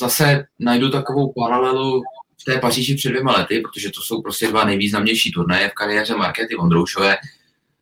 [0.00, 2.02] Zase najdu takovou paralelu
[2.40, 6.16] v té Paříži před dvěma lety, protože to jsou prostě dva nejvýznamnější turnaje v kariéře
[6.16, 7.16] Markety Vondroušové.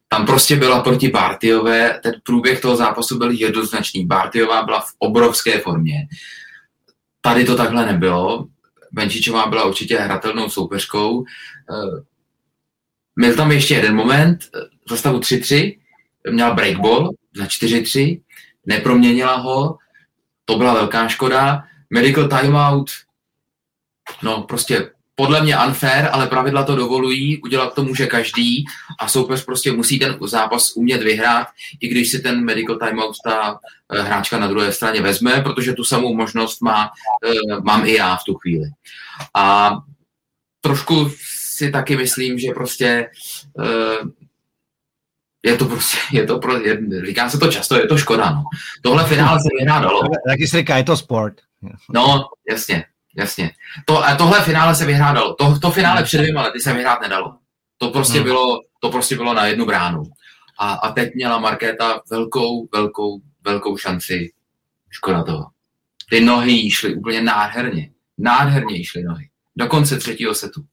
[0.08, 4.06] Tam prostě byla proti Bartiové, ten průběh toho zápasu byl jednoznačný.
[4.06, 6.08] Bartiová byla v obrovské formě.
[7.20, 8.46] Tady to takhle nebylo.
[8.92, 11.24] Benčičová byla určitě hratelnou soupeřkou.
[13.16, 14.38] Měl tam ještě jeden moment,
[14.90, 15.78] za stavu 3-3,
[16.30, 18.20] měla breakball za 4-3,
[18.66, 19.78] neproměnila ho,
[20.44, 21.64] to byla velká škoda.
[21.90, 22.90] Medical timeout,
[24.22, 28.64] no prostě podle mě unfair, ale pravidla to dovolují, udělat to může každý
[28.98, 31.46] a soupeř prostě musí ten zápas umět vyhrát,
[31.80, 33.60] i když si ten medical timeout ta
[33.92, 36.90] eh, hráčka na druhé straně vezme, protože tu samou možnost má,
[37.24, 38.68] eh, mám i já v tu chvíli.
[39.34, 39.76] A
[40.60, 41.10] trošku
[41.60, 43.10] si taky myslím, že prostě
[43.52, 44.10] uh,
[45.42, 48.42] je to prostě, je to pro, je, říká se to často, je to škoda, no.
[48.82, 50.00] Tohle finále se vyhrá dalo.
[50.28, 51.34] Taky se říká, je to sport.
[51.94, 52.84] No, jasně,
[53.16, 53.50] jasně.
[53.84, 55.34] To, a tohle finále se vyhrá dalo.
[55.34, 57.36] To, to finále před dvěma lety se vyhrát nedalo.
[57.78, 58.24] To prostě, hmm.
[58.24, 60.02] bylo, to prostě bylo na jednu bránu.
[60.58, 64.32] A, a teď měla Markéta velkou, velkou, velkou šanci.
[64.90, 65.46] Škoda toho.
[66.10, 67.90] Ty nohy šly úplně nádherně.
[68.18, 69.28] Nádherně šly nohy.
[69.56, 70.64] Do konce třetího setu.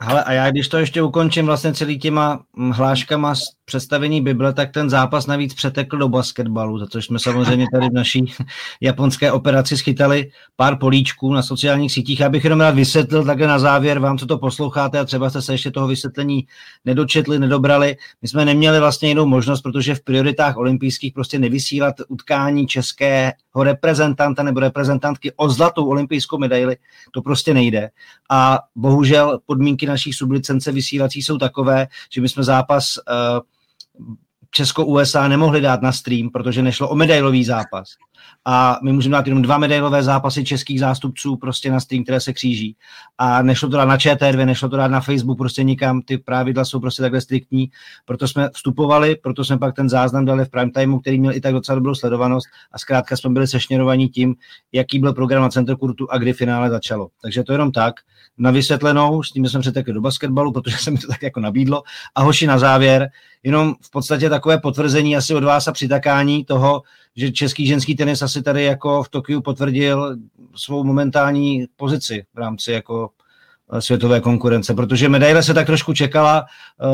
[0.00, 4.52] Ale a já když to ještě ukončím vlastně celý těma hm, hláškama z představení Bible,
[4.52, 8.32] tak ten zápas navíc přetekl do basketbalu, za což jsme samozřejmě tady v naší
[8.80, 12.20] japonské operaci schytali pár políčků na sociálních sítích.
[12.20, 15.42] Já bych jenom rád vysvětlil takhle na závěr vám, co to posloucháte a třeba jste
[15.42, 16.46] se ještě toho vysvětlení
[16.84, 17.96] nedočetli, nedobrali.
[18.22, 23.32] My jsme neměli vlastně jinou možnost, protože v prioritách olympijských prostě nevysílat utkání českého
[23.62, 26.76] reprezentanta nebo reprezentantky o zlatou olympijskou medaili.
[27.10, 27.90] To prostě nejde.
[28.30, 33.40] A bohužel podmínky naší sublicence vysílací jsou takové, že my jsme zápas uh,
[34.50, 37.88] Česko-USA nemohli dát na stream, protože nešlo o medailový zápas.
[38.44, 42.32] A my můžeme dát jenom dva medailové zápasy českých zástupců prostě na stream, které se
[42.32, 42.76] kříží.
[43.18, 46.64] A nešlo to dát na ČT2, nešlo to dát na Facebook, prostě nikam, ty pravidla
[46.64, 47.70] jsou prostě takhle striktní.
[48.04, 51.40] Proto jsme vstupovali, proto jsme pak ten záznam dali v prime timeu, který měl i
[51.40, 54.34] tak docela dobrou sledovanost a zkrátka jsme byli sešněrovaní tím,
[54.72, 57.08] jaký byl program na Centru Kurtu a kdy finále začalo.
[57.22, 57.94] Takže to jenom tak.
[58.38, 61.82] Na vysvětlenou, s tím jsme přetekli do basketbalu, protože se mi to tak jako nabídlo.
[62.14, 63.08] A hoši na závěr,
[63.42, 66.82] jenom v podstatě takové potvrzení asi od vás a přitakání toho,
[67.16, 70.16] že český ženský tenis asi tady jako v Tokiu potvrdil
[70.54, 73.10] svou momentální pozici v rámci jako
[73.72, 76.86] eh, světové konkurence, protože medaile se tak trošku čekala, eh,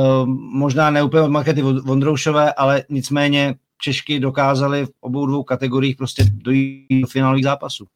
[0.52, 6.24] možná ne úplně od Markety Vondroušové, ale nicméně Češky dokázali v obou dvou kategoriích prostě
[6.30, 7.86] dojít do finálových zápasů.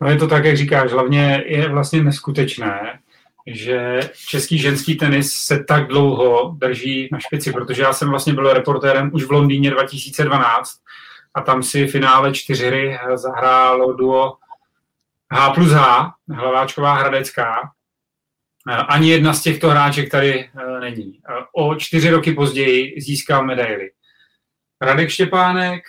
[0.00, 2.78] No je to tak, jak říkáš, hlavně je vlastně neskutečné,
[3.46, 8.52] že český ženský tenis se tak dlouho drží na špici, protože já jsem vlastně byl
[8.52, 10.70] reportérem už v Londýně 2012
[11.34, 14.36] a tam si finále čtyři zahrálo duo
[15.32, 17.72] H plus H, Hlaváčková Hradecká.
[18.88, 21.20] Ani jedna z těchto hráček tady eh, není.
[21.52, 23.90] O čtyři roky později získal medaily.
[24.80, 25.84] Radek Štěpánek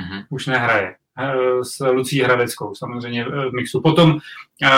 [0.00, 0.26] uh-huh.
[0.30, 3.80] už nehraje eh, s Lucí Hradeckou, samozřejmě v mixu.
[3.80, 4.18] Potom
[4.62, 4.68] eh,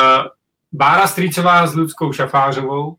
[0.72, 2.96] Bára Strýcová s Ludskou Šafářovou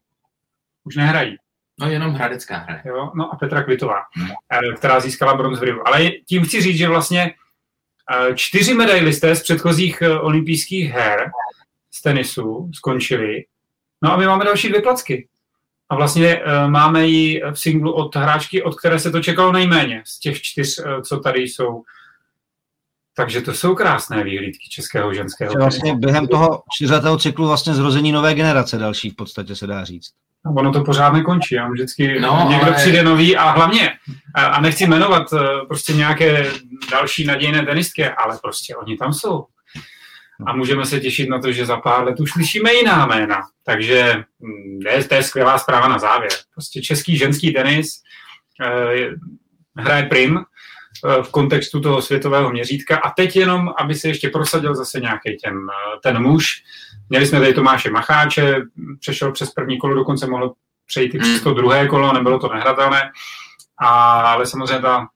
[0.83, 1.37] už nehrají.
[1.79, 2.81] No jenom Hradecká hraje.
[2.85, 4.75] Jo, no a Petra Kvitová, hmm.
[4.75, 5.81] která získala bronz v Riu.
[5.85, 7.33] Ale tím chci říct, že vlastně
[8.11, 11.31] eh, čtyři medailisté z předchozích eh, olympijských her
[11.91, 13.45] z tenisu skončili.
[14.01, 15.27] No a my máme další dvě placky.
[15.89, 20.19] A vlastně máme ji v singlu od hráčky, od které se to čekalo nejméně z
[20.19, 21.83] těch čtyř, co tady jsou.
[23.15, 25.53] Takže to jsou krásné výhlídky českého ženského.
[25.53, 30.13] Vlastně během toho čtyřletého cyklu vlastně zrození nové generace další v podstatě se dá říct.
[30.45, 31.59] A ono to pořád nekončí.
[31.59, 32.75] A vždycky no, někdo ale...
[32.75, 33.91] přijde nový a hlavně,
[34.35, 36.51] a nechci jmenovat eh, prostě nějaké
[36.91, 39.45] další nadějné tenistky, ale prostě oni tam jsou.
[40.47, 43.41] A můžeme se těšit na to, že za pár let už slyšíme jiná jména.
[43.65, 46.31] Takže hm, to je skvělá zpráva na závěr.
[46.53, 48.01] Prostě český ženský tenis
[48.61, 49.09] eh,
[49.77, 50.39] hraje prim,
[51.23, 52.97] v kontextu toho světového měřítka.
[52.97, 55.55] A teď jenom, aby se ještě prosadil zase nějaký ten,
[56.03, 56.63] ten muž.
[57.09, 58.55] Měli jsme tady Tomáše Macháče,
[58.99, 60.53] přešel přes první kolo, dokonce mohl
[60.87, 63.01] přejít i přes to druhé kolo, nebylo to nehratelné.
[63.77, 65.07] A, ale samozřejmě ta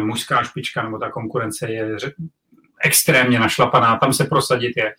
[0.00, 1.96] mužská špička nebo ta konkurence je
[2.84, 4.94] extrémně našlapaná, tam se prosadit je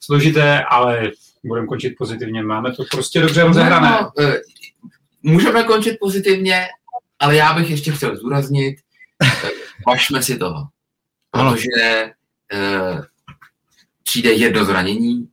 [0.00, 1.10] složité, ale
[1.44, 3.98] budeme končit pozitivně, máme to prostě dobře rozehrané.
[4.00, 4.32] No, no,
[5.22, 6.66] můžeme končit pozitivně,
[7.18, 8.76] ale já bych ještě chtěl zdůraznit,
[9.86, 10.68] Vašme si toho.
[11.30, 12.12] Protože
[12.54, 13.04] uh,
[14.02, 15.28] přijde jedno zranění,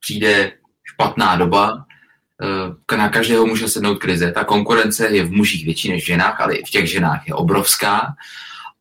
[0.00, 0.52] přijde
[0.84, 4.32] špatná doba, uh, na každého může sednout krize.
[4.32, 7.34] Ta konkurence je v mužích větší než v ženách, ale i v těch ženách je
[7.34, 8.14] obrovská.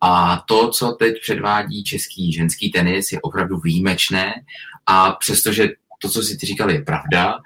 [0.02, 4.34] A to, co teď předvádí český ženský tenis, je opravdu výjimečné.
[4.86, 5.70] A přestože
[6.02, 7.40] to, co si ty říkal, je pravda,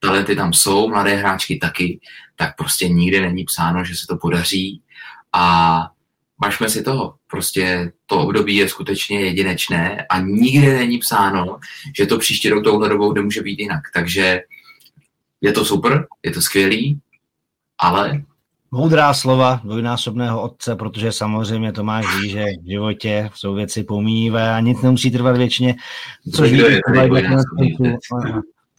[0.00, 2.00] talenty tam jsou, mladé hráčky taky,
[2.36, 4.82] tak prostě nikdy není psáno, že se to podaří
[5.32, 5.88] a
[6.42, 7.14] važme si toho.
[7.30, 11.58] Prostě to období je skutečně jedinečné a nikde není psáno,
[11.96, 13.82] že to příští rok touhle dobou nemůže být jinak.
[13.94, 14.42] Takže
[15.40, 17.00] je to super, je to skvělý,
[17.78, 18.22] ale...
[18.74, 24.60] Moudrá slova dvojnásobného otce, protože samozřejmě Tomáš ví, že v životě jsou věci pomíjivé a
[24.60, 25.74] nic nemusí trvat věčně.
[26.34, 26.80] Což ví, je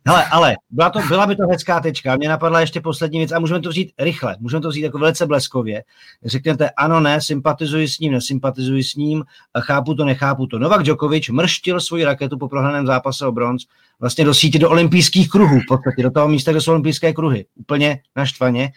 [0.08, 2.16] Hele, ale byla, to, byla by to hezká tečka.
[2.16, 5.26] Mě napadla ještě poslední věc a můžeme to vzít rychle, můžeme to vzít jako velice
[5.26, 5.84] bleskově.
[6.26, 9.24] Řeknete ano, ne, sympatizuji s ním, nesympatizuji s ním,
[9.60, 10.60] chápu to, nechápu to.
[10.60, 13.66] Novak Djokovic mrštil svoji raketu po prohraném zápase o bronz
[14.00, 17.46] vlastně do síti do olympijských kruhů, v podstatě do toho místa, kde jsou olympijské kruhy.
[17.56, 18.72] Úplně naštvaně.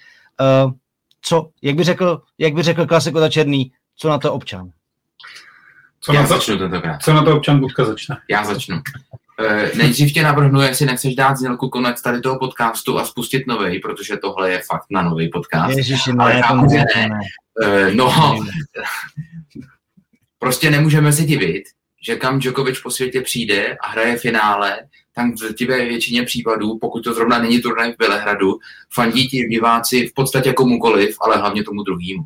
[0.64, 0.72] Uh,
[1.22, 4.70] co, jak by řekl, jak by řekl klasiko Černý, co na to občan?
[6.00, 7.02] Co Já na to, začnu tentokrát.
[7.02, 8.16] Co na to občan Budka začne?
[8.30, 8.80] Já začnu.
[9.40, 13.78] Eh, nejdřív tě navrhnu, jestli nechceš dát znělku konec tady toho podcastu a spustit nový,
[13.78, 15.76] protože tohle je fakt na nový podcast.
[15.76, 16.84] Ježiši, ne, Ale chápu, ne.
[16.96, 17.08] ne.
[17.62, 18.38] Eh, no,
[20.38, 21.64] prostě nemůžeme si divit,
[22.06, 24.78] že kam Djokovic po světě přijde a hraje finále,
[25.14, 28.58] tam v drtivé většině případů, pokud to zrovna není turnaj v Bělehradu,
[28.92, 32.24] fandí ti diváci v podstatě komukoliv, ale hlavně tomu druhému.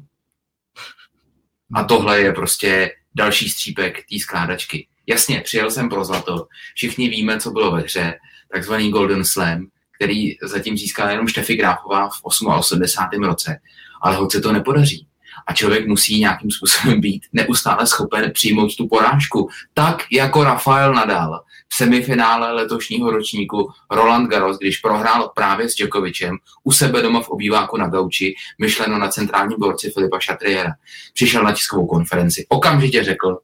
[1.75, 4.87] A tohle je prostě další střípek té skládačky.
[5.07, 8.15] Jasně, přijel jsem pro zlato, všichni víme, co bylo ve hře,
[8.53, 13.23] takzvaný Golden Slam, který zatím získala jenom Štefy Gráfová v 88.
[13.23, 13.61] roce,
[14.03, 15.07] ale hoď se to nepodaří.
[15.47, 19.49] A člověk musí nějakým způsobem být neustále schopen přijmout tu porážku.
[19.75, 26.37] Tak jako Rafael Nadal v semifinále letošního ročníku Roland Garros, když prohrál právě s Djokovicem
[26.65, 30.73] u sebe doma v obýváku na gauči, myšleno na centrálním borci Filipa Šatriera.
[31.15, 33.39] Přišel na tiskovou konferenci, okamžitě řekl,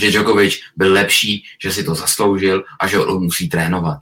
[0.00, 3.98] že Djokovic byl lepší, že si to zasloužil a že on musí trénovat.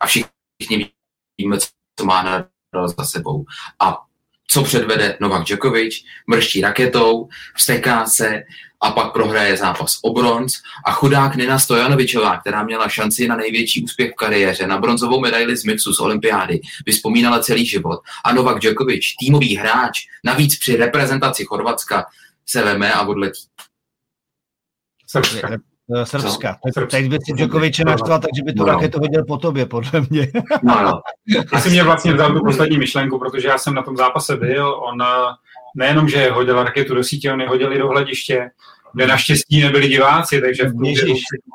[0.00, 0.90] A všichni
[1.38, 1.58] víme,
[1.98, 3.44] co má Nadal za sebou.
[3.80, 3.98] A
[4.50, 5.94] co předvede Novak Djokovic,
[6.26, 8.42] mrští raketou, vsteká se
[8.80, 10.52] a pak prohraje zápas o bronz
[10.86, 15.56] a chudák Nina Stojanovičová, která měla šanci na největší úspěch v kariéře, na bronzovou medaili
[15.56, 21.44] z mixu z olympiády, vyspomínala celý život a Novak Djokovic, týmový hráč, navíc při reprezentaci
[21.44, 22.06] Chorvatska,
[22.46, 23.42] se veme a odletí.
[25.10, 25.48] Srbska.
[25.96, 26.56] Eh, Srbska.
[26.90, 28.66] Teď by si Djokoviče naštval, takže by tu no.
[28.66, 30.28] raketu hodil po tobě, podle mě.
[30.62, 31.00] No, no.
[31.58, 34.74] Jsi mě vlastně vzal tu poslední myšlenku, protože já jsem na tom zápase byl.
[34.74, 35.06] On eh,
[35.76, 38.50] nejenom, že hodil raketu do sítě, on je hodil i do hlediště,
[38.94, 40.72] kde naštěstí nebyli diváci, takže v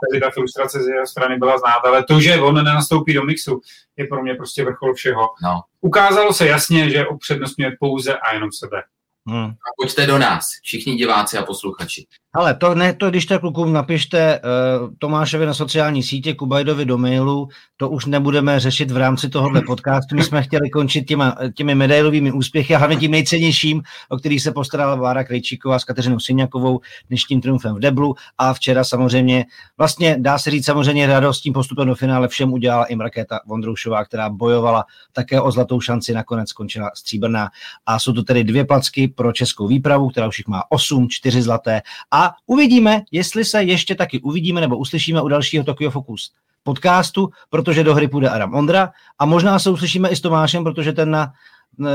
[0.09, 3.61] tady ta frustrace z jeho strany byla znát, ale to, že on nenastoupí do mixu,
[3.97, 5.21] je pro mě prostě vrchol všeho.
[5.43, 5.61] No.
[5.81, 8.83] Ukázalo se jasně, že upřednostňuje pouze a jenom sebe.
[9.29, 9.45] Hmm.
[9.45, 12.05] A pojďte do nás, všichni diváci a posluchači.
[12.35, 16.97] Ale to, ne, to když tak klukům napište uh, Tomášovi na sociální sítě, Kubajdovi do
[16.97, 20.15] mailu, to už nebudeme řešit v rámci tohohle podcastu.
[20.15, 24.51] My jsme chtěli končit těma, těmi medailovými úspěchy a hlavně tím nejcennějším, o který se
[24.51, 29.45] postarala Vára Krejčíková s Kateřinou Syňakovou dnešním triumfem v Deblu a včera samozřejmě,
[29.77, 34.05] vlastně dá se říct samozřejmě radost tím postupem do finále všem udělala i Markéta Vondroušová,
[34.05, 37.49] která bojovala také o zlatou šanci, nakonec skončila stříbrná
[37.85, 41.41] a jsou to tedy dvě placky pro českou výpravu, která už jich má 8, 4
[41.41, 46.31] zlaté a uvidíme, jestli se ještě taky uvidíme nebo uslyšíme u dalšího Tokyo Focus
[46.63, 50.93] podcastu, protože do hry půjde Adam Ondra a možná se uslyšíme i s Tomášem, protože
[50.93, 51.33] ten na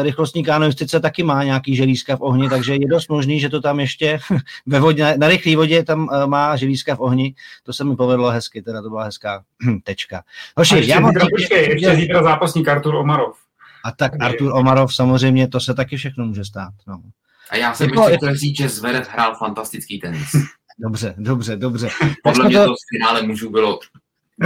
[0.02, 3.80] rychlostní kanoistice taky má nějaký želízka v ohni, takže je dost možný, že to tam
[3.80, 4.18] ještě
[4.66, 7.34] ve vodě, na, rychlé vodě tam uh, má želízka v ohni.
[7.62, 9.42] To se mi povedlo hezky, teda to byla hezká
[9.84, 10.22] tečka.
[10.56, 13.47] Hoši, ještě já mám zítra, počkej, ještě zítra zápasník Artur Omarov.
[13.84, 16.72] A tak Artur Omarov samozřejmě, to se taky všechno může stát.
[16.86, 17.02] No.
[17.50, 20.30] A já jsem jako, chtěl říct, že Zverev hrál fantastický tenis.
[20.80, 21.88] Dobře, dobře, dobře.
[22.24, 23.78] Podle mě to v finále mužů bylo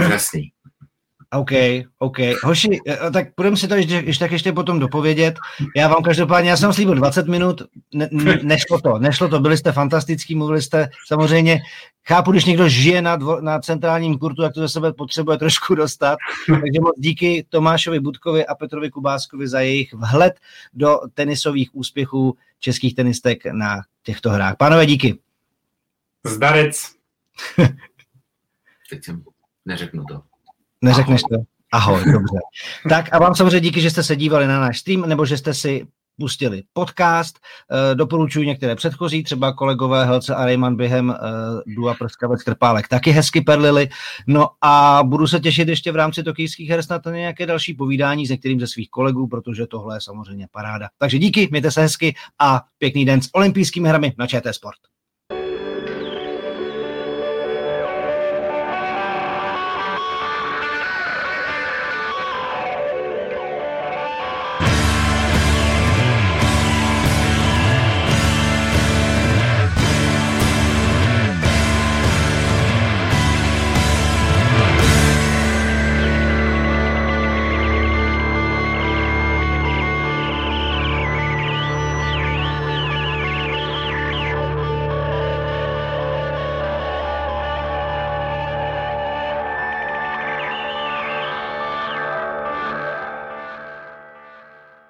[0.05, 0.51] úžasný.
[1.33, 1.51] OK,
[1.99, 2.17] OK.
[2.43, 5.35] Hoši, eh, tak budeme si to ještě, ještě, tak ještě potom dopovědět.
[5.75, 7.61] Já vám každopádně, já jsem slíbil 20 minut,
[7.93, 8.09] ne,
[8.43, 11.61] nešlo to, nešlo to, byli jste fantastický, mluvili jste samozřejmě,
[12.07, 15.75] chápu, když někdo žije na, dvo, na centrálním kurtu, jak to ze sebe potřebuje trošku
[15.75, 16.17] dostat.
[16.47, 20.33] Takže moc díky Tomášovi Budkovi a Petrovi Kubáskovi za jejich vhled
[20.73, 24.55] do tenisových úspěchů českých tenistek na těchto hrách.
[24.57, 25.19] Pánové, díky.
[26.23, 26.91] Zdarec.
[28.89, 29.23] Teď jsem
[29.65, 30.32] neřeknu to.
[30.83, 31.35] Neřekneš to?
[31.71, 32.37] Ahoj, dobře.
[32.89, 35.53] Tak a vám samozřejmě díky, že jste se dívali na náš stream, nebo že jste
[35.53, 35.87] si
[36.19, 37.39] pustili podcast.
[37.91, 41.15] E, doporučuji některé předchozí, třeba kolegové Helce a Rejman během e,
[41.75, 43.89] Dua Prskavec Krpálek taky hezky perlili.
[44.27, 48.27] No a budu se těšit ještě v rámci tokijských her snad na nějaké další povídání
[48.27, 50.89] s některým ze svých kolegů, protože tohle je samozřejmě paráda.
[50.97, 54.79] Takže díky, mějte se hezky a pěkný den s olympijskými hrami na ČT Sport.